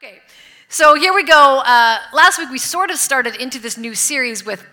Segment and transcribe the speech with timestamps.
[0.00, 0.20] Okay,
[0.68, 1.60] so here we go.
[1.66, 4.64] Uh, last week we sort of started into this new series with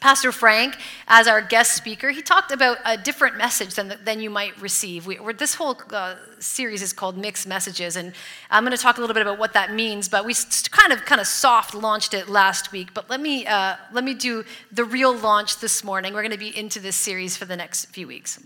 [0.00, 2.10] Pastor Frank as our guest speaker.
[2.10, 5.06] He talked about a different message than, than you might receive.
[5.06, 8.12] We, this whole uh, series is called Mixed Messages, and
[8.50, 10.08] I'm going to talk a little bit about what that means.
[10.08, 10.34] But we
[10.72, 12.92] kind of kind of soft launched it last week.
[12.92, 14.42] But let me uh, let me do
[14.72, 16.12] the real launch this morning.
[16.12, 18.42] We're going to be into this series for the next few weeks.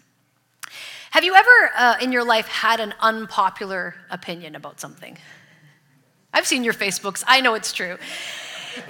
[1.13, 5.17] Have you ever uh, in your life had an unpopular opinion about something?
[6.37, 7.97] I've seen your Facebooks, I know it's true.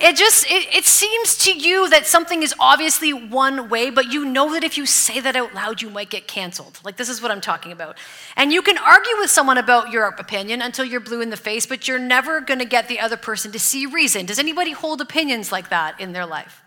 [0.00, 4.24] It just, it, it, seems to you that something is obviously one way, but you
[4.24, 6.80] know that if you say that out loud, you might get canceled.
[6.82, 7.98] Like, this is what I'm talking about.
[8.34, 11.66] And you can argue with someone about your opinion until you're blue in the face,
[11.66, 14.26] but you're never going to get the other person to see reason.
[14.26, 16.64] Does anybody hold opinions like that in their life?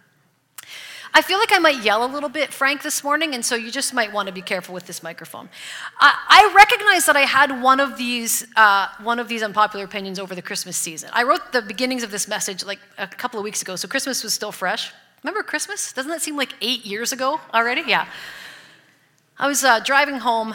[1.14, 3.72] I feel like I might yell a little bit, Frank, this morning, and so you
[3.72, 5.50] just might want to be careful with this microphone.
[6.00, 10.20] I, I recognize that I had one of these uh, one of these unpopular opinions
[10.20, 11.10] over the Christmas season.
[11.14, 14.24] I wrote the beginnings of this message like a couple of weeks ago, so Christmas
[14.24, 14.94] was still fresh.
[15.24, 15.92] Remember Christmas?
[15.92, 17.84] Doesn't that seem like eight years ago already?
[17.86, 18.08] Yeah.
[19.38, 20.54] I was uh, driving home.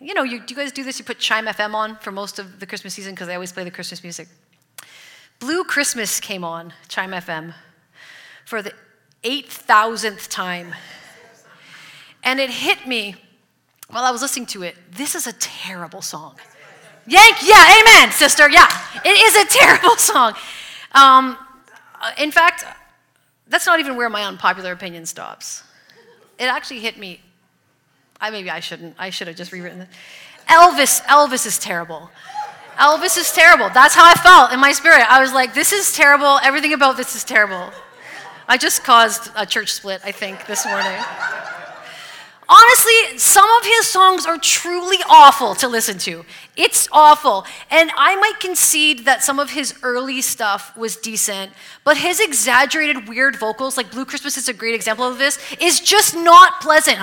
[0.00, 0.98] You know, you, do you guys do this?
[0.98, 3.64] You put CHYM FM on for most of the Christmas season because they always play
[3.64, 4.28] the Christmas music.
[5.38, 7.54] Blue Christmas came on CHYM FM
[8.44, 8.72] for the
[9.24, 10.74] 8,000th time.
[12.24, 13.16] And it hit me
[13.88, 14.76] while I was listening to it.
[14.90, 16.36] This is a terrible song.
[17.06, 18.48] Yank, yeah, amen, sister.
[18.48, 18.68] Yeah,
[19.04, 20.34] it is a terrible song.
[20.92, 21.36] Um,
[22.18, 22.64] in fact,
[23.48, 25.64] that's not even where my unpopular opinion stops.
[26.38, 27.20] It actually hit me.
[28.20, 28.94] I maybe I shouldn't.
[28.98, 29.88] I should have just rewritten it.
[30.48, 32.10] Elvis, Elvis is terrible.
[32.76, 33.68] Elvis is terrible.
[33.70, 35.04] That's how I felt in my spirit.
[35.10, 36.38] I was like, this is terrible.
[36.42, 37.72] Everything about this is terrible.
[38.48, 40.98] I just caused a church split, I think, this morning.
[42.48, 46.24] Honestly, some of his songs are truly awful to listen to.
[46.54, 47.46] It's awful.
[47.70, 53.08] And I might concede that some of his early stuff was decent, but his exaggerated,
[53.08, 56.98] weird vocals, like Blue Christmas is a great example of this, is just not pleasant.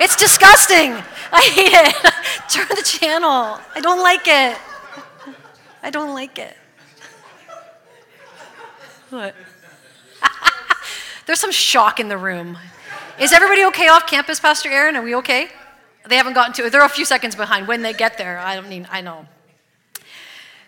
[0.00, 0.92] It's disgusting.
[1.30, 1.94] I hate it.
[2.48, 3.60] Turn the channel.
[3.74, 4.58] I don't like it.
[5.82, 6.56] I don't like it.
[9.10, 9.34] What?
[11.30, 12.58] There's some shock in the room.
[13.20, 14.96] Is everybody okay off campus, Pastor Aaron?
[14.96, 15.46] Are we okay?
[16.08, 16.70] They haven't gotten to it.
[16.70, 17.68] They're a few seconds behind.
[17.68, 19.28] When they get there, I don't mean, I know.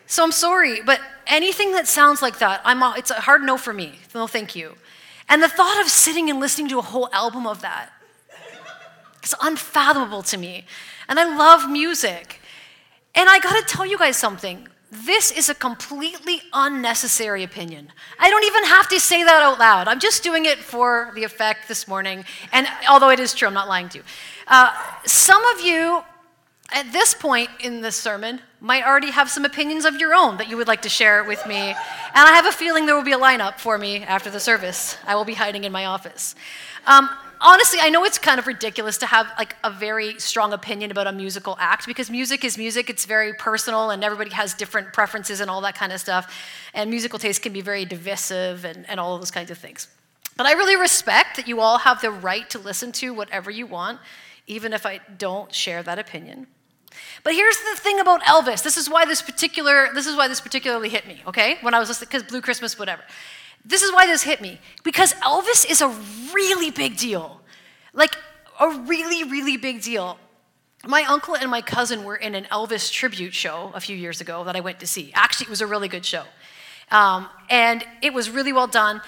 [0.06, 3.72] So I'm sorry, but anything that sounds like that, I'm, it's a hard no for
[3.72, 3.98] me.
[4.14, 4.76] No, thank you.
[5.28, 7.90] And the thought of sitting and listening to a whole album of that
[9.24, 10.64] is unfathomable to me.
[11.08, 12.40] And I love music.
[13.16, 14.68] And I gotta tell you guys something.
[14.94, 17.91] This is a completely unnecessary opinion.
[18.19, 19.88] I don't even have to say that out loud.
[19.88, 22.26] I'm just doing it for the effect this morning.
[22.53, 24.04] And although it is true, I'm not lying to you.
[24.47, 24.70] Uh,
[25.06, 26.03] some of you
[26.75, 30.50] at this point in this sermon might already have some opinions of your own that
[30.50, 31.56] you would like to share with me.
[31.56, 31.76] And
[32.14, 34.98] I have a feeling there will be a lineup for me after the service.
[35.06, 36.34] I will be hiding in my office.
[36.86, 37.09] Um,
[37.42, 41.06] honestly, I know it's kind of ridiculous to have like a very strong opinion about
[41.06, 42.88] a musical act because music is music.
[42.88, 46.32] It's very personal, and everybody has different preferences and all that kind of stuff.
[46.72, 49.88] And musical taste can be very divisive and, and all of those kinds of things.
[50.36, 53.66] But I really respect that you all have the right to listen to whatever you
[53.66, 54.00] want,
[54.47, 56.47] even if I don't share that opinion.
[57.24, 58.62] But here's the thing about Elvis.
[58.62, 61.59] This is why this particular this is why this particularly hit me, okay?
[61.60, 63.03] When I was listening because Blue Christmas whatever.
[63.64, 65.88] This is why this hit me because Elvis is a
[66.34, 67.40] really big deal.
[67.92, 68.16] Like,
[68.60, 70.18] a really, really big deal.
[70.86, 74.44] My uncle and my cousin were in an Elvis tribute show a few years ago
[74.44, 75.12] that I went to see.
[75.14, 76.24] Actually, it was a really good show.
[76.90, 79.00] Um, and it was really well done.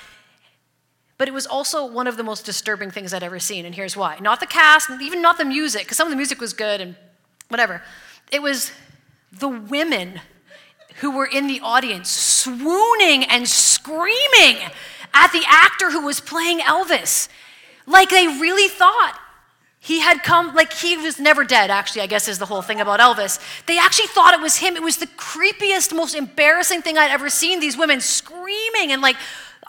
[1.18, 3.96] But it was also one of the most disturbing things I'd ever seen, and here's
[3.96, 4.18] why.
[4.20, 6.96] Not the cast, even not the music, because some of the music was good and
[7.48, 7.82] whatever.
[8.32, 8.72] It was
[9.32, 10.20] the women
[11.00, 14.58] who were in the audience swooning and screaming
[15.12, 17.28] at the actor who was playing Elvis.
[17.86, 19.18] Like they really thought
[19.80, 22.80] he had come, like he was never dead, actually, I guess is the whole thing
[22.80, 23.38] about Elvis.
[23.66, 24.76] They actually thought it was him.
[24.76, 27.60] It was the creepiest, most embarrassing thing I'd ever seen.
[27.60, 29.16] These women screaming and like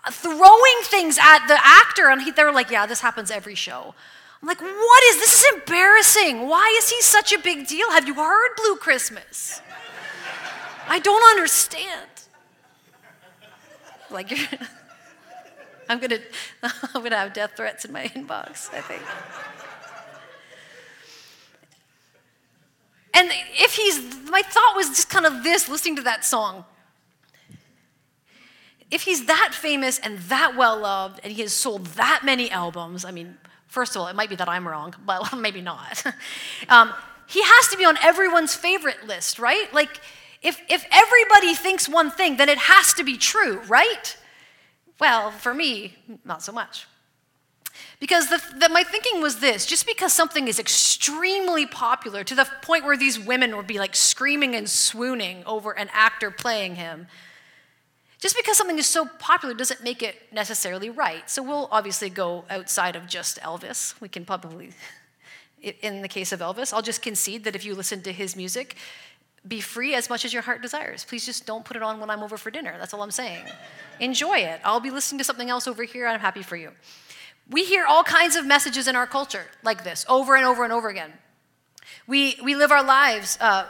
[0.09, 2.09] throwing things at the actor.
[2.09, 3.93] And he, they were like, yeah, this happens every show.
[4.41, 5.43] I'm like, what is this?
[5.43, 6.47] Is embarrassing.
[6.47, 7.91] Why is he such a big deal?
[7.91, 9.61] Have you heard Blue Christmas?
[10.87, 12.09] I don't understand.
[14.09, 14.31] Like,
[15.89, 16.19] I'm gonna,
[16.63, 19.01] I'm gonna have death threats in my inbox, I think.
[23.15, 26.65] And if he's, my thought was just kind of this listening to that song.
[28.91, 33.05] If he's that famous and that well loved and he has sold that many albums,
[33.05, 36.03] I mean, first of all, it might be that I'm wrong, but maybe not.
[36.67, 36.93] um,
[37.27, 39.73] he has to be on everyone's favorite list, right?
[39.73, 40.01] Like,
[40.45, 44.15] if, if everybody thinks one thing, then it has to be true, right?
[44.99, 46.87] Well, for me, not so much.
[47.99, 52.47] Because the, the, my thinking was this just because something is extremely popular to the
[52.61, 57.07] point where these women would be like screaming and swooning over an actor playing him,
[58.19, 61.29] just because something is so popular doesn't make it necessarily right.
[61.29, 63.99] So we'll obviously go outside of just Elvis.
[63.99, 64.71] We can probably,
[65.81, 68.77] in the case of Elvis, I'll just concede that if you listen to his music,
[69.47, 71.03] be free as much as your heart desires.
[71.03, 72.75] Please just don't put it on when I'm over for dinner.
[72.79, 73.45] That's all I'm saying.
[73.99, 74.59] Enjoy it.
[74.63, 76.07] I'll be listening to something else over here.
[76.07, 76.71] I'm happy for you.
[77.49, 80.73] We hear all kinds of messages in our culture like this over and over and
[80.73, 81.13] over again.
[82.07, 83.67] We, we live our lives uh,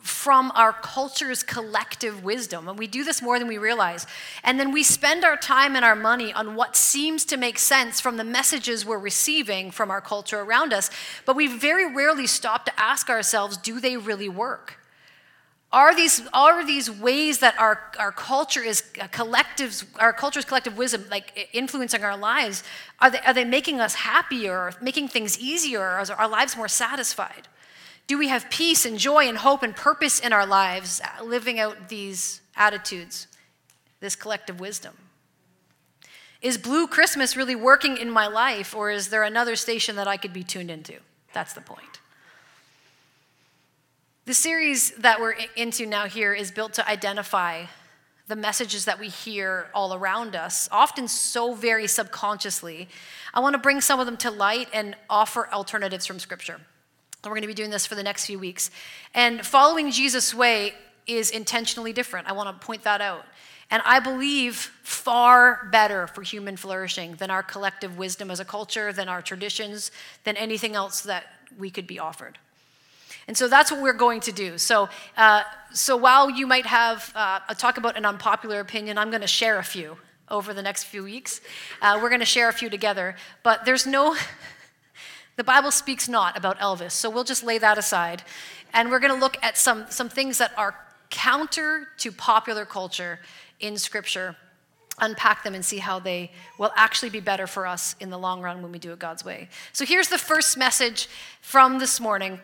[0.00, 4.06] from our culture's collective wisdom, and we do this more than we realize.
[4.42, 8.00] And then we spend our time and our money on what seems to make sense
[8.00, 10.90] from the messages we're receiving from our culture around us,
[11.26, 14.78] but we very rarely stop to ask ourselves do they really work?
[15.70, 21.04] Are these, are these ways that our, our culture is collective, our culture's collective wisdom,
[21.10, 22.62] like influencing our lives,
[23.00, 26.68] are they, are they making us happier, making things easier, or are our lives more
[26.68, 27.48] satisfied?
[28.06, 31.60] Do we have peace and joy and hope and purpose in our lives, uh, living
[31.60, 33.26] out these attitudes,
[34.00, 34.96] this collective wisdom?
[36.40, 40.16] Is Blue Christmas really working in my life, or is there another station that I
[40.16, 40.94] could be tuned into?
[41.34, 42.00] That's the point.
[44.28, 47.64] The series that we're into now here is built to identify
[48.26, 52.90] the messages that we hear all around us, often so very subconsciously.
[53.32, 56.56] I want to bring some of them to light and offer alternatives from Scripture.
[56.56, 58.70] And we're going to be doing this for the next few weeks.
[59.14, 60.74] And following Jesus' way
[61.06, 62.28] is intentionally different.
[62.28, 63.24] I want to point that out.
[63.70, 68.92] And I believe far better for human flourishing than our collective wisdom as a culture,
[68.92, 69.90] than our traditions,
[70.24, 71.24] than anything else that
[71.58, 72.36] we could be offered.
[73.28, 74.56] And so that's what we're going to do.
[74.56, 75.42] So, uh,
[75.72, 79.28] so while you might have uh, a talk about an unpopular opinion, I'm going to
[79.28, 79.98] share a few
[80.30, 81.42] over the next few weeks.
[81.82, 83.16] Uh, we're going to share a few together.
[83.42, 84.16] But there's no,
[85.36, 86.92] the Bible speaks not about Elvis.
[86.92, 88.22] So we'll just lay that aside.
[88.72, 90.74] And we're going to look at some, some things that are
[91.10, 93.20] counter to popular culture
[93.60, 94.36] in Scripture
[95.00, 98.40] unpack them and see how they will actually be better for us in the long
[98.40, 99.48] run when we do it God's way.
[99.72, 101.08] So here's the first message
[101.40, 102.40] from this morning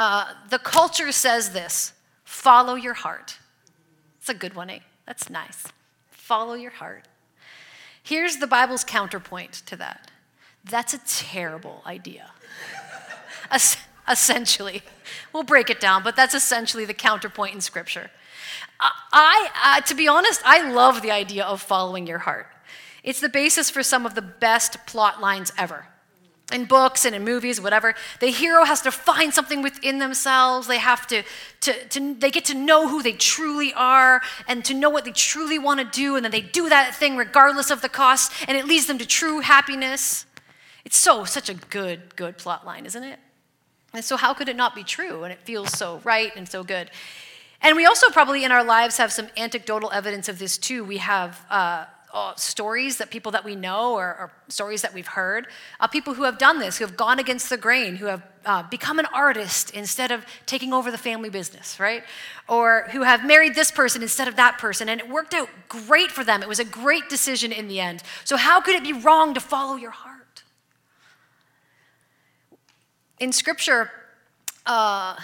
[0.00, 1.92] uh, the culture says this
[2.24, 3.38] follow your heart.
[4.18, 4.78] It's a good one, eh?
[5.06, 5.66] That's nice.
[6.10, 7.06] Follow your heart.
[8.02, 10.10] Here's the Bible's counterpoint to that
[10.64, 12.30] that's a terrible idea.
[14.08, 14.82] essentially,
[15.32, 18.10] we'll break it down, but that's essentially the counterpoint in Scripture.
[18.80, 22.46] I, uh, to be honest, I love the idea of following your heart.
[23.02, 25.86] It's the basis for some of the best plot lines ever
[26.52, 30.66] in books and in movies, whatever, the hero has to find something within themselves.
[30.66, 31.22] They have to,
[31.60, 35.12] to, to, they get to know who they truly are and to know what they
[35.12, 38.56] truly want to do, and then they do that thing regardless of the cost, and
[38.56, 40.26] it leads them to true happiness.
[40.84, 43.18] It's so, such a good, good plot line, isn't it?
[43.92, 45.24] And so, how could it not be true?
[45.24, 46.90] And it feels so right and so good.
[47.62, 50.82] And we also probably in our lives have some anecdotal evidence of this too.
[50.84, 55.06] We have uh, uh, stories that people that we know or, or stories that we've
[55.06, 55.46] heard
[55.78, 58.62] uh, people who have done this who have gone against the grain who have uh,
[58.64, 62.02] become an artist instead of taking over the family business right?
[62.48, 66.10] Or who have married this person instead of that person and it worked out great
[66.10, 66.42] for them.
[66.42, 68.02] It was a great decision in the end.
[68.24, 70.42] So how could it be wrong to follow your heart?
[73.18, 73.90] In scripture
[74.66, 75.16] uh,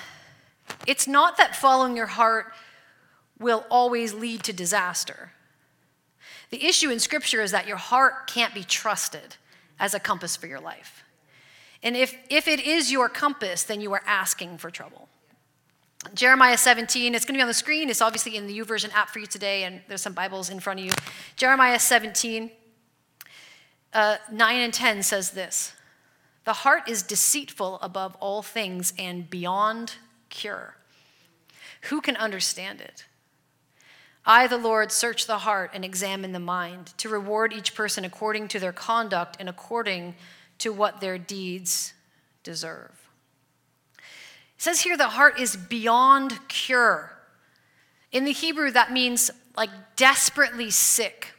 [0.86, 2.52] it's not that following your heart
[3.38, 5.32] will always lead to disaster
[6.56, 9.36] the issue in Scripture is that your heart can't be trusted
[9.78, 11.04] as a compass for your life.
[11.82, 15.10] And if, if it is your compass, then you are asking for trouble.
[16.14, 17.90] Jeremiah 17, it's going to be on the screen.
[17.90, 20.80] It's obviously in the YouVersion app for you today, and there's some Bibles in front
[20.80, 20.92] of you.
[21.36, 22.50] Jeremiah 17,
[23.92, 25.74] uh, 9 and 10 says this
[26.46, 29.96] The heart is deceitful above all things and beyond
[30.30, 30.76] cure.
[31.90, 33.04] Who can understand it?
[34.26, 38.48] I, the Lord, search the heart and examine the mind to reward each person according
[38.48, 40.16] to their conduct and according
[40.58, 41.94] to what their deeds
[42.42, 43.08] deserve.
[43.98, 44.02] It
[44.62, 47.12] says here the heart is beyond cure.
[48.10, 51.34] In the Hebrew, that means like desperately sick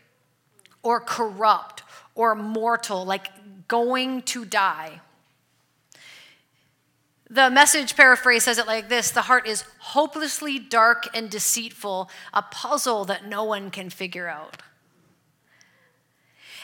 [0.81, 1.83] or corrupt
[2.15, 3.27] or mortal, like
[3.67, 5.01] going to die.
[7.29, 12.41] The message paraphrase says it like this The heart is hopelessly dark and deceitful, a
[12.41, 14.57] puzzle that no one can figure out.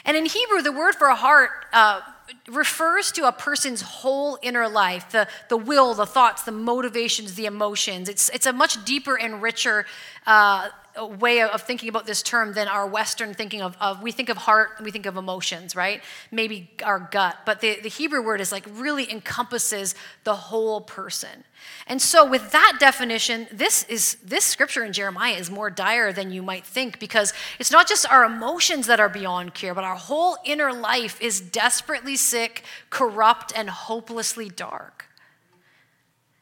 [0.04, 2.02] And in Hebrew, the word for heart uh,
[2.48, 7.46] refers to a person's whole inner life the, the will, the thoughts, the motivations, the
[7.46, 8.08] emotions.
[8.08, 9.86] It's, it's a much deeper and richer
[10.26, 10.68] uh,
[11.02, 14.36] way of thinking about this term than our Western thinking of, of, we think of
[14.36, 16.00] heart, we think of emotions, right?
[16.30, 17.38] Maybe our gut.
[17.44, 21.44] But the, the Hebrew word is like really encompasses the whole person.
[21.86, 26.30] And so with that definition, this is this scripture in Jeremiah is more dire than
[26.30, 29.96] you might think because it's not just our emotions that are beyond cure, but our
[29.96, 35.06] whole inner life is desperately sick, corrupt, and hopelessly dark.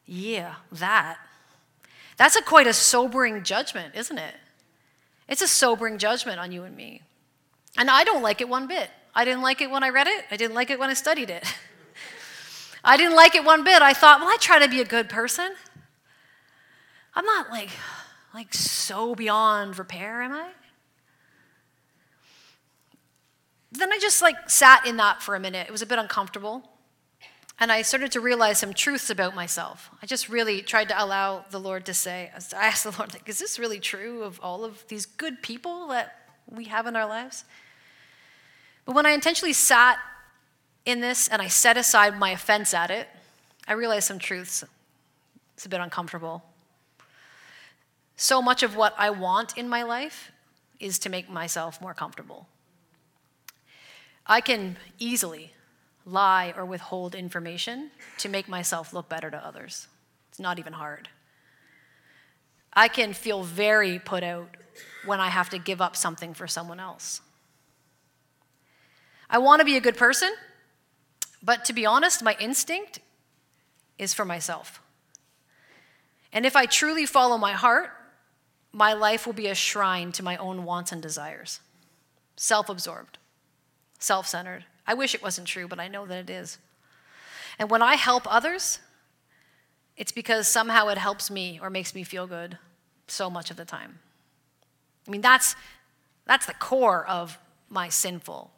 [0.06, 1.18] Yeah, that.
[2.16, 4.35] That's a quite a sobering judgment, isn't it?
[5.29, 7.02] It's a sobering judgment on you and me.
[7.79, 8.91] And I don't like it one bit.
[9.14, 10.25] I didn't like it when I read it.
[10.31, 11.45] I didn't like it when I studied it.
[12.85, 13.83] I didn't like it one bit.
[13.83, 15.55] I thought, well, I try to be a good person.
[17.14, 17.71] I'm not like,
[18.35, 20.49] like so beyond repair, am I?
[23.71, 25.67] Then I just like sat in that for a minute.
[25.69, 26.69] It was a bit uncomfortable.
[27.62, 29.88] And I started to realize some truths about myself.
[30.02, 33.28] I just really tried to allow the Lord to say, I asked the Lord, like,
[33.28, 37.07] is this really true of all of these good people that we have in our
[37.07, 37.45] lives?
[38.85, 40.00] But when I intentionally sat
[40.85, 43.07] in this and I set aside my offense at it,
[43.69, 44.64] I realized some truths.
[45.54, 46.42] It's a bit uncomfortable.
[48.16, 50.33] So much of what I want in my life
[50.81, 52.49] is to make myself more comfortable.
[54.26, 55.52] I can easily
[56.04, 59.88] lie or withhold information to make myself look better to others.
[60.30, 61.09] It's not even hard.
[62.73, 64.56] I can feel very put out
[65.04, 67.21] when I have to give up something for someone else.
[69.28, 70.32] I want to be a good person,
[71.42, 73.00] but to be honest, my instinct
[73.99, 74.80] is for myself.
[76.32, 77.90] And if I truly follow my heart,
[78.73, 81.61] my life will be a shrine to my own wants and desires.
[82.37, 83.18] Self absorbed,
[83.99, 84.64] self centered.
[84.87, 86.59] I wish it wasn't true, but I know that it is.
[87.59, 88.79] And when I help others,
[89.97, 92.59] it's because somehow it helps me or makes me feel good
[93.07, 93.99] so much of the time.
[95.07, 95.55] I mean, that's,
[96.27, 98.51] that's the core of my sinful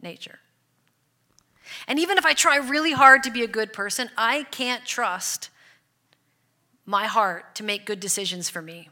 [0.00, 0.38] nature.
[1.86, 5.50] And even if I try really hard to be a good person, I can't trust
[6.86, 8.90] my heart to make good decisions for me.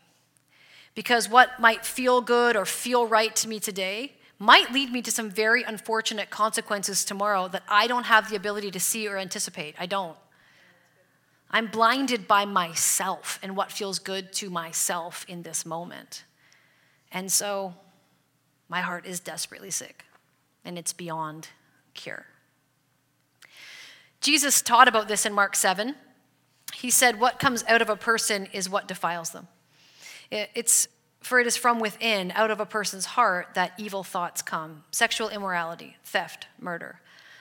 [0.95, 5.13] Because what might feel good or feel right to me today might lead me to
[5.13, 9.77] some very unfortunate consequences tomorrow that I don't have the ability to see or anticipate.
[9.79, 10.17] I don't.
[11.49, 16.25] I'm blinded by myself and what feels good to myself in this moment.
[17.13, 17.75] And so
[18.69, 20.05] my heart is desperately sick
[20.65, 21.49] and it's beyond
[21.95, 22.27] cure.
[24.21, 25.95] Jesus taught about this in Mark 7.
[26.75, 29.47] He said, What comes out of a person is what defiles them.
[30.33, 30.89] It's
[31.23, 35.29] for it is from within, out of a person's heart, that evil thoughts come sexual
[35.29, 37.01] immorality, theft, murder,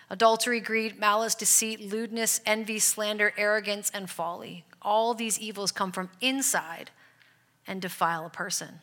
[0.10, 4.66] adultery, greed, malice, deceit, lewdness, envy, slander, arrogance, and folly.
[4.82, 6.92] All these evils come from inside
[7.68, 8.80] and defile a person.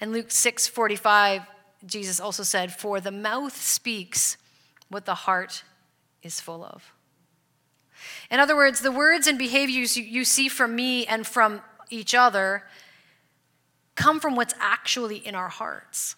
[0.00, 1.42] In Luke 6 45,
[1.84, 4.36] Jesus also said, For the mouth speaks
[4.88, 5.62] what the heart
[6.22, 6.92] is full of.
[8.30, 12.64] In other words, the words and behaviors you see from me and from each other
[13.96, 16.14] come from what's actually in our hearts.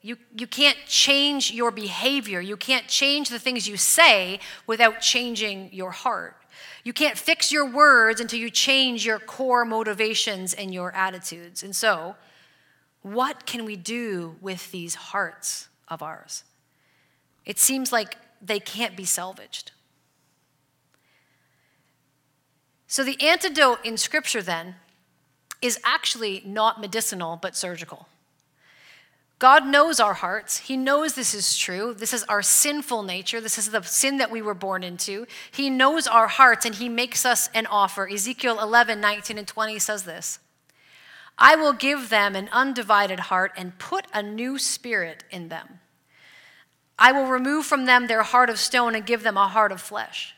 [0.00, 2.40] You, you can't change your behavior.
[2.40, 6.36] You can't change the things you say without changing your heart.
[6.84, 11.64] You can't fix your words until you change your core motivations and your attitudes.
[11.64, 12.14] And so,
[13.02, 16.44] what can we do with these hearts of ours?
[17.44, 19.72] It seems like they can't be salvaged.
[22.86, 24.76] So, the antidote in Scripture then
[25.62, 28.08] is actually not medicinal but surgical.
[29.38, 30.58] God knows our hearts.
[30.58, 31.92] He knows this is true.
[31.92, 33.40] This is our sinful nature.
[33.40, 35.26] This is the sin that we were born into.
[35.50, 38.08] He knows our hearts and He makes us an offer.
[38.08, 40.38] Ezekiel 11, 19, and 20 says this
[41.38, 45.80] I will give them an undivided heart and put a new spirit in them.
[46.98, 49.82] I will remove from them their heart of stone and give them a heart of
[49.82, 50.34] flesh.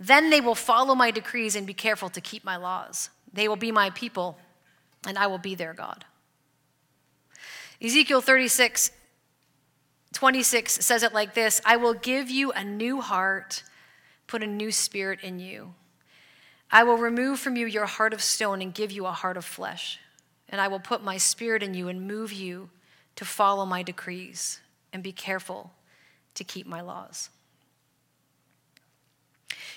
[0.00, 3.10] Then they will follow my decrees and be careful to keep my laws.
[3.32, 4.38] They will be my people,
[5.06, 6.04] and I will be their God.
[7.80, 8.92] Ezekiel 36,
[10.12, 13.64] 26 says it like this I will give you a new heart,
[14.26, 15.74] put a new spirit in you.
[16.70, 19.44] I will remove from you your heart of stone and give you a heart of
[19.44, 19.98] flesh.
[20.48, 22.70] And I will put my spirit in you and move you
[23.16, 24.60] to follow my decrees
[24.92, 25.72] and be careful
[26.34, 27.30] to keep my laws.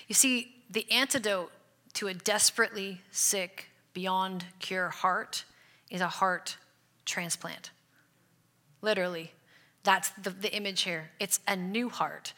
[0.08, 1.50] You see, the antidote
[1.96, 5.44] to a desperately sick, beyond cure heart
[5.90, 6.56] is a heart
[7.04, 7.70] transplant.
[8.82, 9.32] Literally,
[9.86, 11.10] That's the, the image here.
[11.20, 12.34] It's a new heart.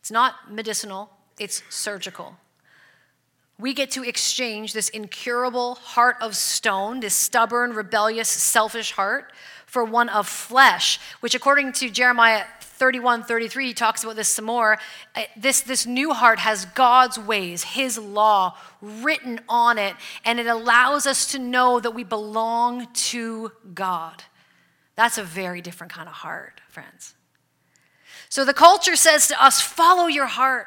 [0.00, 2.36] It's not medicinal, it's surgical.
[3.56, 9.32] We get to exchange this incurable heart of stone, this stubborn, rebellious, selfish heart,
[9.72, 14.44] for one of flesh, which, according to Jeremiah 31 33, he talks about this some
[14.44, 14.76] more.
[15.16, 20.46] Uh, this, this new heart has God's ways, His law written on it, and it
[20.46, 24.24] allows us to know that we belong to God.
[24.94, 27.14] That's a very different kind of heart, friends.
[28.28, 30.66] So the culture says to us, follow your heart.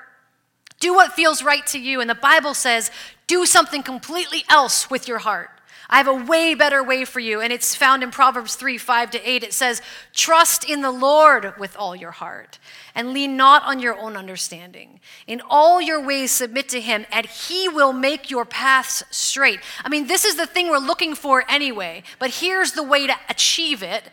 [0.80, 2.02] Do what feels right to you.
[2.02, 2.90] And the Bible says,
[3.28, 5.52] do something completely else with your heart.
[5.89, 7.42] I have a way better way for you.
[7.42, 9.44] And it's found in Proverbs 3 5 to 8.
[9.44, 9.82] It says,
[10.13, 12.60] Trust in the Lord with all your heart
[12.94, 15.00] and lean not on your own understanding.
[15.27, 19.60] In all your ways, submit to him, and he will make your paths straight.
[19.84, 23.15] I mean, this is the thing we're looking for anyway, but here's the way to
[23.30, 24.10] achieve it.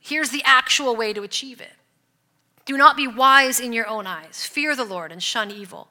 [0.00, 1.72] Here's the actual way to achieve it.
[2.64, 4.44] Do not be wise in your own eyes.
[4.44, 5.88] Fear the Lord and shun evil.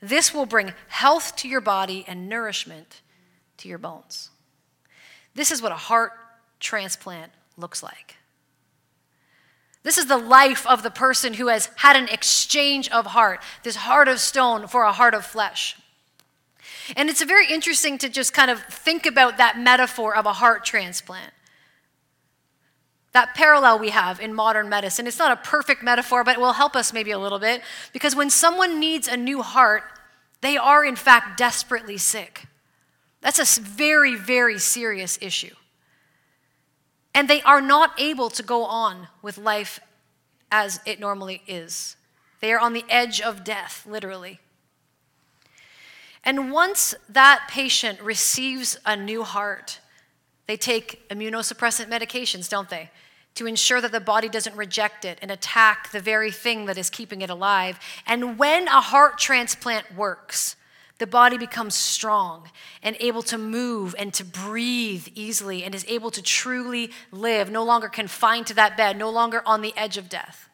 [0.00, 3.02] This will bring health to your body and nourishment
[3.58, 4.30] to your bones.
[5.34, 6.12] This is what a heart
[6.60, 8.16] transplant looks like.
[9.82, 13.76] This is the life of the person who has had an exchange of heart, this
[13.76, 15.76] heart of stone for a heart of flesh.
[16.96, 20.64] And it's very interesting to just kind of think about that metaphor of a heart
[20.64, 21.32] transplant
[23.12, 25.06] that parallel we have in modern medicine.
[25.06, 27.62] It's not a perfect metaphor, but it will help us maybe a little bit
[27.92, 29.84] because when someone needs a new heart,
[30.40, 32.46] they are in fact desperately sick.
[33.20, 35.54] That's a very, very serious issue.
[37.14, 39.80] And they are not able to go on with life
[40.50, 41.96] as it normally is.
[42.40, 44.40] They are on the edge of death, literally.
[46.24, 49.80] And once that patient receives a new heart,
[50.46, 52.90] they take immunosuppressant medications, don't they?
[53.38, 56.90] to ensure that the body doesn't reject it and attack the very thing that is
[56.90, 57.78] keeping it alive.
[58.04, 60.56] And when a heart transplant works,
[60.98, 62.50] the body becomes strong
[62.82, 67.64] and able to move and to breathe easily and is able to truly live, no
[67.64, 70.47] longer confined to that bed, no longer on the edge of death.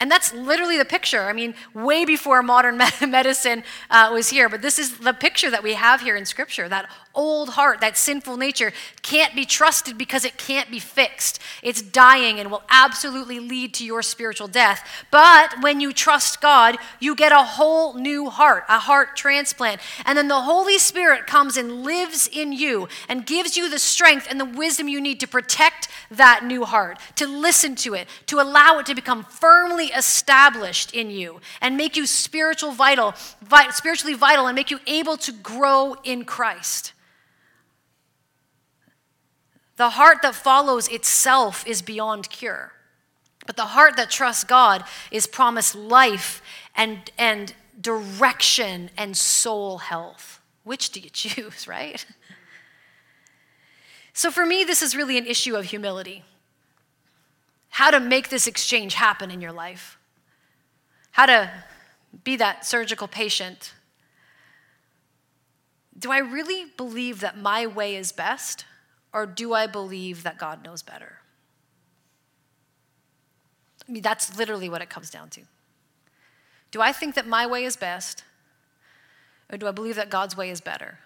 [0.00, 1.22] And that's literally the picture.
[1.22, 2.76] I mean, way before modern
[3.08, 6.68] medicine uh, was here, but this is the picture that we have here in Scripture.
[6.68, 11.40] That old heart, that sinful nature, can't be trusted because it can't be fixed.
[11.64, 14.88] It's dying and will absolutely lead to your spiritual death.
[15.10, 19.80] But when you trust God, you get a whole new heart, a heart transplant.
[20.06, 24.28] And then the Holy Spirit comes and lives in you and gives you the strength
[24.30, 28.40] and the wisdom you need to protect that new heart, to listen to it, to
[28.40, 34.14] allow it to become firmly established in you and make you spiritual vital, vi- spiritually
[34.14, 36.92] vital and make you able to grow in Christ.
[39.76, 42.72] The heart that follows itself is beyond cure.
[43.46, 46.42] But the heart that trusts God is promised life
[46.74, 50.40] and, and direction and soul health.
[50.64, 52.04] Which do you choose, right?
[54.12, 56.24] So for me, this is really an issue of humility
[57.70, 59.98] how to make this exchange happen in your life,
[61.12, 61.50] how to
[62.24, 63.74] be that surgical patient.
[65.98, 68.64] Do I really believe that my way is best,
[69.12, 71.18] or do I believe that God knows better?
[73.88, 75.42] I mean, that's literally what it comes down to.
[76.70, 78.22] Do I think that my way is best,
[79.50, 80.98] or do I believe that God's way is better?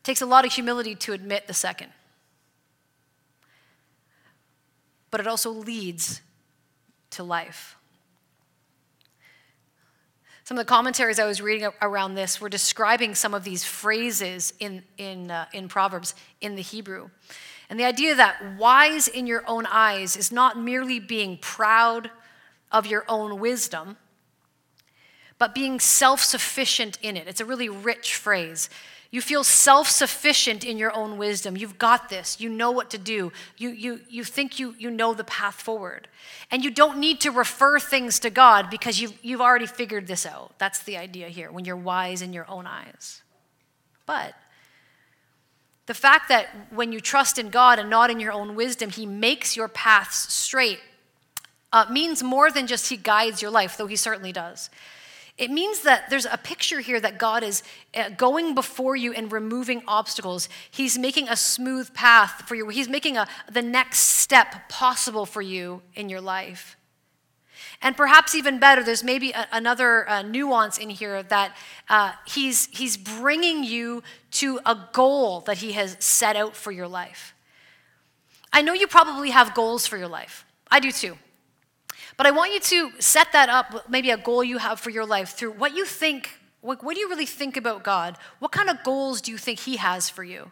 [0.00, 1.92] It takes a lot of humility to admit the second.
[5.14, 6.22] But it also leads
[7.08, 7.76] to life.
[10.42, 14.52] Some of the commentaries I was reading around this were describing some of these phrases
[14.58, 17.10] in, in, uh, in Proverbs in the Hebrew.
[17.70, 22.10] And the idea that wise in your own eyes is not merely being proud
[22.72, 23.96] of your own wisdom,
[25.38, 27.28] but being self sufficient in it.
[27.28, 28.68] It's a really rich phrase.
[29.14, 31.56] You feel self sufficient in your own wisdom.
[31.56, 32.40] You've got this.
[32.40, 33.30] You know what to do.
[33.56, 36.08] You, you, you think you, you know the path forward.
[36.50, 40.26] And you don't need to refer things to God because you've, you've already figured this
[40.26, 40.58] out.
[40.58, 43.22] That's the idea here when you're wise in your own eyes.
[44.04, 44.34] But
[45.86, 49.06] the fact that when you trust in God and not in your own wisdom, He
[49.06, 50.80] makes your paths straight
[51.72, 54.70] uh, means more than just He guides your life, though He certainly does.
[55.36, 59.32] It means that there's a picture here that God is uh, going before you and
[59.32, 60.48] removing obstacles.
[60.70, 62.68] He's making a smooth path for you.
[62.68, 66.76] He's making a, the next step possible for you in your life.
[67.82, 71.56] And perhaps even better, there's maybe a, another uh, nuance in here that
[71.88, 76.88] uh, he's, he's bringing you to a goal that he has set out for your
[76.88, 77.34] life.
[78.52, 80.46] I know you probably have goals for your life.
[80.70, 81.18] I do too.
[82.16, 85.06] But I want you to set that up, maybe a goal you have for your
[85.06, 86.38] life, through what you think.
[86.60, 88.16] What, what do you really think about God?
[88.38, 90.50] What kind of goals do you think He has for you?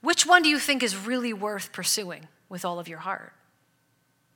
[0.00, 3.32] Which one do you think is really worth pursuing with all of your heart?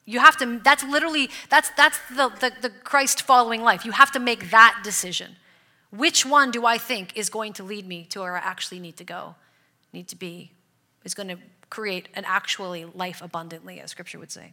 [0.04, 3.84] You have to, that's literally, that's, that's the, the, the Christ following life.
[3.84, 5.36] You have to make that decision.
[5.90, 8.96] Which one do I think is going to lead me to where I actually need
[8.98, 9.34] to go,
[9.92, 10.52] need to be,
[11.04, 11.38] is going to
[11.70, 14.52] create an actually life abundantly, as scripture would say?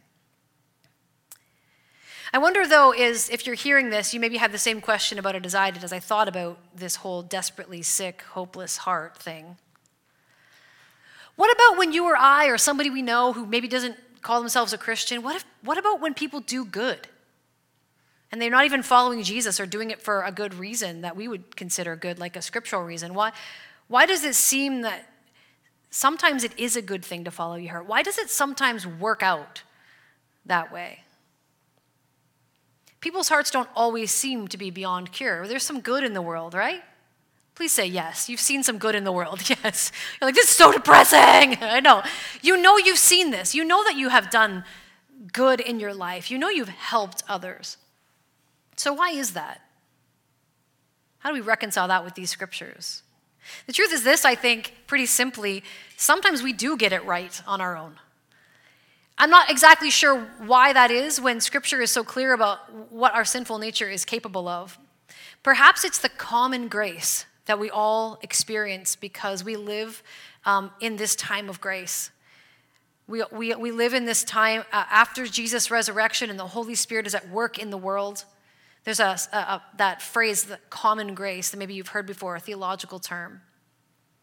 [2.34, 5.36] I wonder, though, is if you're hearing this, you maybe have the same question about
[5.36, 9.56] it as I did as I thought about this whole desperately sick, hopeless heart thing.
[11.36, 14.72] What about when you or I or somebody we know who maybe doesn't call themselves
[14.72, 17.06] a Christian, what, if, what about when people do good?
[18.32, 21.28] And they're not even following Jesus or doing it for a good reason that we
[21.28, 23.14] would consider good, like a scriptural reason.
[23.14, 23.30] Why,
[23.86, 25.08] why does it seem that
[25.88, 27.86] sometimes it is a good thing to follow your heart?
[27.86, 29.62] Why does it sometimes work out
[30.44, 31.04] that way?
[33.04, 35.46] People's hearts don't always seem to be beyond cure.
[35.46, 36.82] There's some good in the world, right?
[37.54, 38.30] Please say yes.
[38.30, 39.42] You've seen some good in the world.
[39.62, 39.92] Yes.
[40.18, 41.58] You're like, this is so depressing.
[41.60, 42.02] I know.
[42.40, 43.54] You know you've seen this.
[43.54, 44.64] You know that you have done
[45.34, 46.30] good in your life.
[46.30, 47.76] You know you've helped others.
[48.76, 49.60] So, why is that?
[51.18, 53.02] How do we reconcile that with these scriptures?
[53.66, 55.62] The truth is this, I think, pretty simply
[55.98, 57.96] sometimes we do get it right on our own.
[59.16, 63.24] I'm not exactly sure why that is when scripture is so clear about what our
[63.24, 64.78] sinful nature is capable of.
[65.42, 70.02] Perhaps it's the common grace that we all experience because we live
[70.44, 72.10] um, in this time of grace.
[73.06, 77.06] We, we, we live in this time uh, after Jesus' resurrection and the Holy Spirit
[77.06, 78.24] is at work in the world.
[78.84, 82.40] There's a, a, a, that phrase, the common grace, that maybe you've heard before, a
[82.40, 83.42] theological term,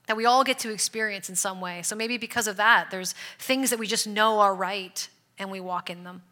[0.07, 1.81] that we all get to experience in some way.
[1.83, 5.59] So maybe because of that, there's things that we just know are right and we
[5.59, 6.23] walk in them.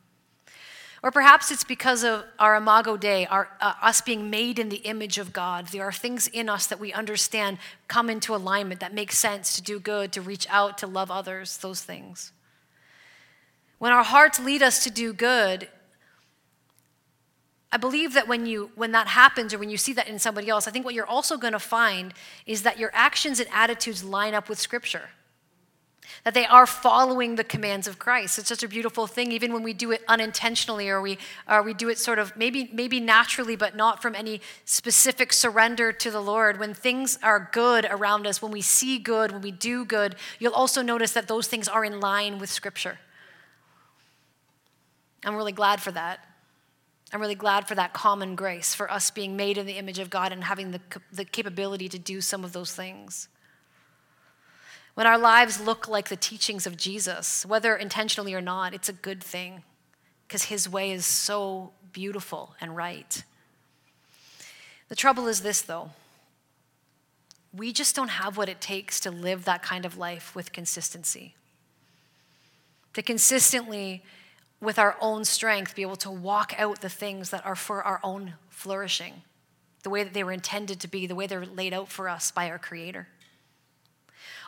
[1.02, 4.78] Or perhaps it's because of our imago Dei, our, uh, us being made in the
[4.78, 5.68] image of God.
[5.68, 9.62] There are things in us that we understand come into alignment that make sense to
[9.62, 12.34] do good, to reach out, to love others, those things.
[13.78, 15.70] When our hearts lead us to do good,
[17.72, 20.50] I believe that when you when that happens or when you see that in somebody
[20.50, 22.14] else, I think what you're also going to find
[22.46, 25.10] is that your actions and attitudes line up with scripture
[26.24, 28.38] that they are following the commands of Christ.
[28.40, 31.74] It's such a beautiful thing, even when we do it unintentionally or we, or we
[31.74, 36.22] do it sort of maybe, maybe naturally, but not from any specific surrender to the
[36.22, 36.60] Lord.
[36.60, 40.54] When things are good around us, when we see good, when we do good, you'll
[40.54, 43.00] also notice that those things are in line with Scripture.
[45.24, 46.26] I'm really glad for that.
[47.12, 50.10] I'm really glad for that common grace, for us being made in the image of
[50.10, 53.28] God and having the, the capability to do some of those things.
[54.94, 58.94] When our lives look like the teachings of Jesus, whether intentionally or not, it's a
[58.94, 59.64] good thing
[60.28, 63.24] because his way is so beautiful and right.
[64.90, 65.92] The trouble is this, though.
[67.54, 71.36] We just don't have what it takes to live that kind of life with consistency.
[72.94, 74.04] To consistently,
[74.62, 78.00] with our own strength, be able to walk out the things that are for our
[78.04, 79.22] own flourishing,
[79.84, 82.32] the way that they were intended to be, the way they're laid out for us
[82.32, 83.08] by our Creator.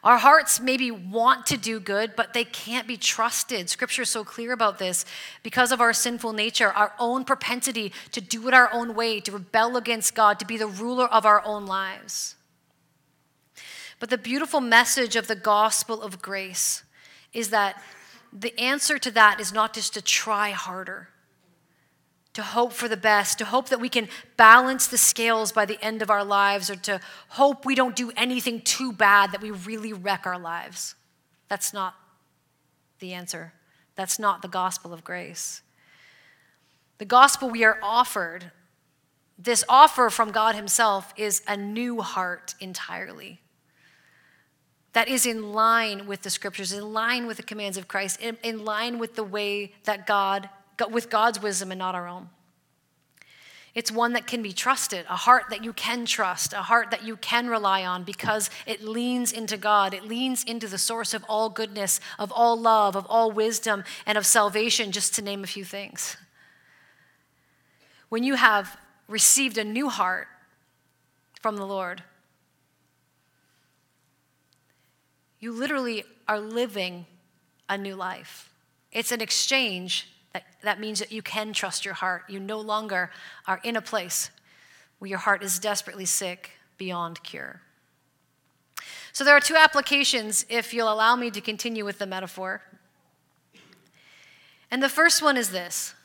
[0.04, 3.70] Our hearts maybe want to do good, but they can't be trusted.
[3.70, 5.06] Scripture is so clear about this
[5.44, 9.32] because of our sinful nature, our own propensity to do it our own way, to
[9.32, 12.36] rebel against God, to be the ruler of our own lives.
[14.00, 16.84] But the beautiful message of the gospel of grace
[17.32, 17.80] is that
[18.34, 21.10] the answer to that is not just to try harder,
[22.34, 25.84] to hope for the best, to hope that we can balance the scales by the
[25.84, 29.52] end of our lives, or to hope we don't do anything too bad that we
[29.52, 30.96] really wreck our lives.
[31.50, 31.96] That's not
[33.00, 33.54] the answer.
[33.96, 35.62] That's not the gospel of grace.
[36.98, 38.52] The gospel we are offered,
[39.38, 43.41] this offer from God Himself, is a new heart entirely.
[44.94, 48.38] That is in line with the scriptures, in line with the commands of Christ, in,
[48.44, 50.50] in line with the way that God
[50.90, 52.30] with God's wisdom and not our own.
[53.74, 57.06] It's one that can be trusted, a heart that you can trust, a heart that
[57.06, 59.94] you can rely on because it leans into God.
[59.94, 64.18] It leans into the source of all goodness, of all love, of all wisdom, and
[64.18, 66.18] of salvation, just to name a few things.
[68.10, 68.78] When you have
[69.08, 70.28] received a new heart
[71.42, 72.04] from the Lord,
[75.42, 77.06] you literally are living
[77.68, 78.50] a new life.
[78.92, 82.24] It's an exchange that, that means that you can trust your heart.
[82.30, 83.12] You no longer
[83.48, 84.30] are in a place
[85.00, 87.62] where your heart is desperately sick beyond cure.
[89.14, 92.62] So there are two applications, if you'll allow me to continue with the metaphor.
[94.70, 95.96] And the first one is this.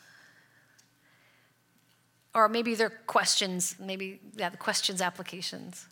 [2.34, 5.86] Or maybe they're questions, maybe, yeah, the questions applications.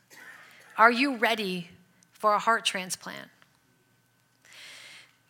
[0.76, 1.68] Are you ready
[2.14, 3.28] for a heart transplant?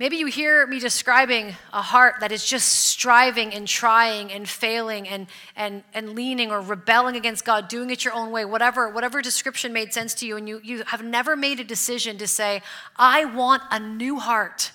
[0.01, 5.09] Maybe you hear me describing a heart that is just striving and trying and failing
[5.09, 9.23] and, and, and leaning or rebelling against God, doing it your own way, whatever, whatever
[9.23, 12.61] description made sense to you, and you, you have never made a decision to say,
[12.97, 14.73] I want a new heart.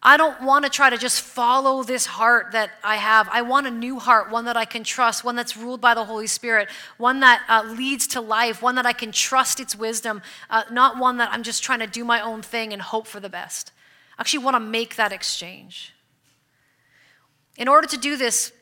[0.00, 3.28] I don't want to try to just follow this heart that I have.
[3.32, 6.04] I want a new heart, one that I can trust, one that's ruled by the
[6.04, 10.22] Holy Spirit, one that uh, leads to life, one that I can trust its wisdom,
[10.50, 13.18] uh, not one that I'm just trying to do my own thing and hope for
[13.18, 13.72] the best
[14.16, 15.94] I actually want to make that exchange.
[17.56, 18.52] In order to do this,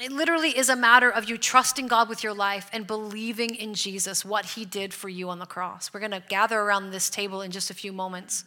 [0.00, 3.74] it literally is a matter of you trusting God with your life and believing in
[3.74, 5.92] Jesus, what he did for you on the cross.
[5.92, 8.44] We're going to gather around this table in just a few moments.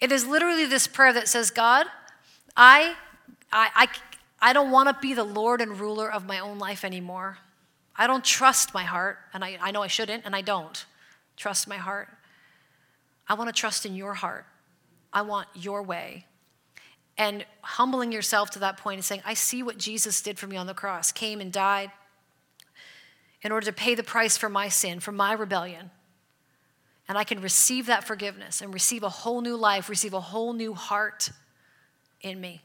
[0.00, 1.86] It is literally this prayer that says, God,
[2.56, 2.94] I,
[3.52, 3.88] I, I,
[4.40, 7.38] I don't want to be the Lord and ruler of my own life anymore.
[7.96, 10.86] I don't trust my heart, and I, I know I shouldn't, and I don't
[11.36, 12.08] trust my heart.
[13.28, 14.46] I want to trust in your heart.
[15.12, 16.26] I want your way.
[17.18, 20.56] And humbling yourself to that point and saying, I see what Jesus did for me
[20.56, 21.90] on the cross, came and died
[23.42, 25.90] in order to pay the price for my sin, for my rebellion.
[27.10, 30.52] And I can receive that forgiveness and receive a whole new life, receive a whole
[30.52, 31.30] new heart
[32.20, 32.60] in me.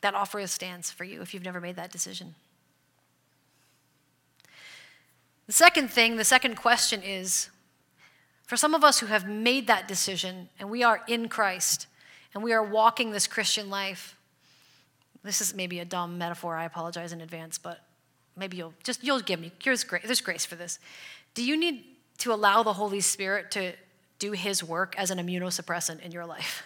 [0.00, 2.34] That offer stands for you if you've never made that decision.
[5.46, 7.50] The second thing, the second question is
[8.46, 11.88] for some of us who have made that decision and we are in Christ
[12.32, 14.16] and we are walking this Christian life,
[15.22, 16.56] this is maybe a dumb metaphor.
[16.56, 17.84] I apologize in advance, but
[18.34, 20.04] maybe you'll just you'll give me here's grace.
[20.06, 20.78] There's grace for this.
[21.34, 21.84] Do you need
[22.18, 23.72] to allow the Holy Spirit to
[24.18, 26.62] do His work as an immunosuppressant in your life?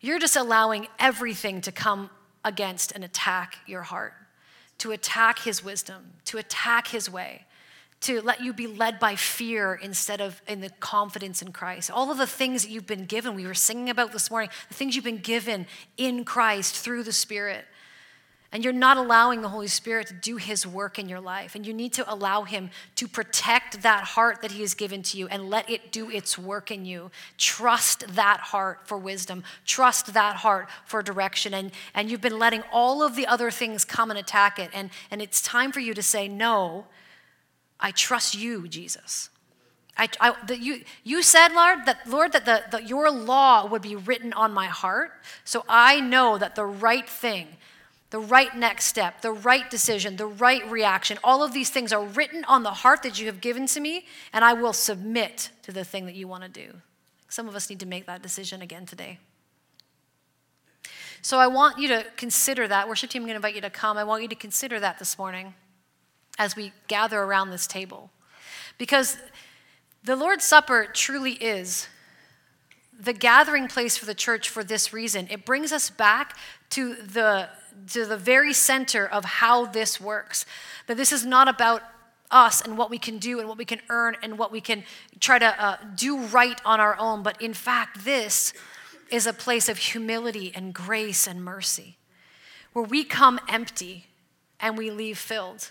[0.00, 2.10] You're just allowing everything to come
[2.44, 4.14] against and attack your heart,
[4.78, 7.44] to attack His wisdom, to attack His way
[8.00, 11.90] to let you be led by fear instead of in the confidence in Christ.
[11.90, 14.74] All of the things that you've been given, we were singing about this morning, the
[14.74, 15.66] things you've been given
[15.96, 17.64] in Christ through the Spirit.
[18.50, 21.54] And you're not allowing the Holy Spirit to do His work in your life.
[21.54, 25.18] And you need to allow Him to protect that heart that He has given to
[25.18, 27.10] you and let it do its work in you.
[27.36, 31.52] Trust that heart for wisdom, trust that heart for direction.
[31.52, 34.70] And, and you've been letting all of the other things come and attack it.
[34.72, 36.86] And, and it's time for you to say, No,
[37.78, 39.28] I trust you, Jesus.
[39.98, 43.82] I, I, the, you, you said, Lord, that, Lord, that the, the, your law would
[43.82, 45.10] be written on my heart.
[45.44, 47.48] So I know that the right thing,
[48.10, 52.04] the right next step, the right decision, the right reaction, all of these things are
[52.04, 55.72] written on the heart that you have given to me, and I will submit to
[55.72, 56.72] the thing that you want to do.
[57.28, 59.18] Some of us need to make that decision again today.
[61.20, 62.88] So I want you to consider that.
[62.88, 63.98] Worship team, I'm going to invite you to come.
[63.98, 65.54] I want you to consider that this morning
[66.38, 68.10] as we gather around this table.
[68.78, 69.18] Because
[70.04, 71.88] the Lord's Supper truly is
[72.98, 75.28] the gathering place for the church for this reason.
[75.30, 76.36] It brings us back
[76.70, 77.48] to the,
[77.92, 80.46] to the very center of how this works.
[80.86, 81.82] That this is not about
[82.30, 84.84] us and what we can do and what we can earn and what we can
[85.20, 88.52] try to uh, do right on our own, but in fact, this
[89.10, 91.96] is a place of humility and grace and mercy
[92.72, 94.06] where we come empty
[94.60, 95.70] and we leave filled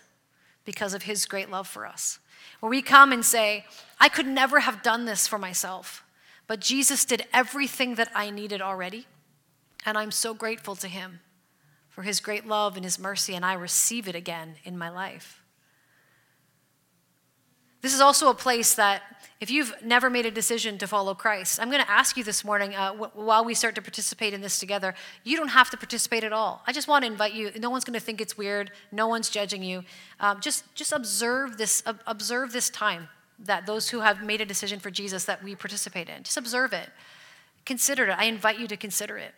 [0.66, 2.20] because of his great love for us.
[2.60, 3.66] Where we come and say,
[4.00, 6.04] I could never have done this for myself,
[6.48, 9.06] but Jesus did everything that I needed already,
[9.86, 11.20] and I'm so grateful to him
[11.90, 15.42] for his great love and his mercy, and I receive it again in my life.
[17.82, 19.04] This is also a place that,
[19.40, 22.44] if you've never made a decision to follow Christ, I'm going to ask you this
[22.44, 25.78] morning, uh, w- while we start to participate in this together, you don't have to
[25.78, 26.64] participate at all.
[26.66, 27.52] I just want to invite you.
[27.60, 28.72] No one's going to think it's weird.
[28.92, 29.84] No one's judging you.
[30.20, 31.84] Um, just, just observe this.
[31.86, 33.10] Uh, observe this time
[33.40, 36.24] that those who have made a decision for Jesus that we participate in.
[36.24, 36.90] Just observe it.
[37.64, 38.18] Consider it.
[38.18, 39.34] I invite you to consider it.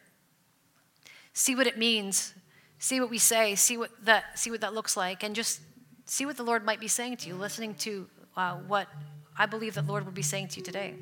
[1.40, 2.34] See what it means.
[2.80, 3.56] See what we say.
[3.56, 4.38] See what that.
[4.38, 5.62] See what that looks like, and just
[6.04, 7.36] see what the Lord might be saying to you.
[7.36, 8.90] Listening to uh, what
[9.38, 10.96] I believe the Lord would be saying to you today.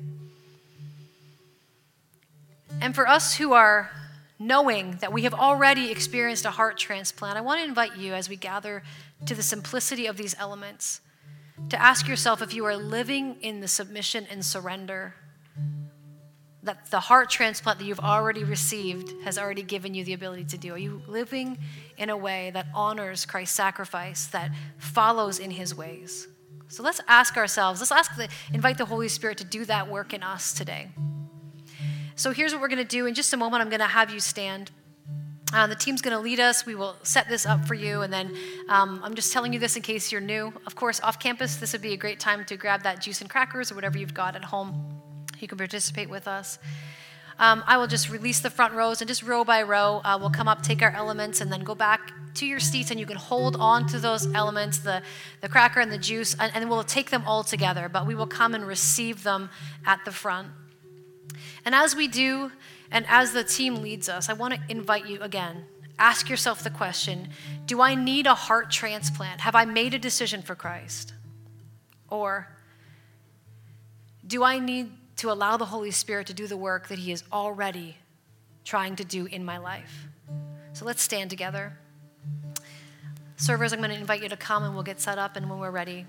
[2.80, 3.90] And for us who are
[4.38, 8.28] knowing that we have already experienced a heart transplant, I want to invite you as
[8.28, 8.84] we gather
[9.26, 11.00] to the simplicity of these elements
[11.68, 15.14] to ask yourself if you are living in the submission and surrender
[16.62, 20.58] that the heart transplant that you've already received has already given you the ability to
[20.58, 20.74] do.
[20.74, 21.58] Are you living
[21.96, 26.26] in a way that honors Christ's sacrifice, that follows in his ways?
[26.68, 30.12] So let's ask ourselves, let's ask the, invite the Holy Spirit to do that work
[30.12, 30.88] in us today.
[32.14, 33.06] So here's what we're going to do.
[33.06, 34.72] In just a moment, I'm going to have you stand.
[35.54, 36.66] Uh, the team's going to lead us.
[36.66, 38.02] We will set this up for you.
[38.02, 38.36] And then
[38.68, 40.52] um, I'm just telling you this in case you're new.
[40.66, 43.30] Of course, off campus, this would be a great time to grab that juice and
[43.30, 44.97] crackers or whatever you've got at home.
[45.40, 46.58] You can participate with us.
[47.38, 50.30] Um, I will just release the front rows and just row by row, uh, we'll
[50.30, 53.16] come up, take our elements, and then go back to your seats, and you can
[53.16, 55.02] hold on to those elements, the,
[55.40, 58.26] the cracker and the juice, and, and we'll take them all together, but we will
[58.26, 59.50] come and receive them
[59.86, 60.48] at the front.
[61.64, 62.50] And as we do,
[62.90, 65.64] and as the team leads us, I want to invite you again.
[65.98, 67.28] Ask yourself the question
[67.66, 69.42] Do I need a heart transplant?
[69.42, 71.12] Have I made a decision for Christ?
[72.08, 72.48] Or
[74.26, 77.22] do I need to allow the Holy Spirit to do the work that He is
[77.32, 77.96] already
[78.64, 80.06] trying to do in my life?
[80.72, 81.78] So let's stand together.
[83.36, 85.58] Servers, I'm going to invite you to come and we'll get set up, and when
[85.58, 86.06] we're ready,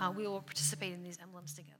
[0.00, 1.73] uh, we will participate in these emblems together.